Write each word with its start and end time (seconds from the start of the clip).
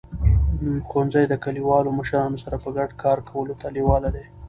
ښوونځي 0.87 1.23
د 1.27 1.33
کلیوالو 1.43 1.95
مشرانو 1.99 2.41
سره 2.43 2.55
په 2.63 2.69
ګډه 2.75 2.93
کار 3.03 3.17
کولو 3.29 3.53
ته 3.61 3.67
لیواله 3.75 4.09
دي. 4.15 4.23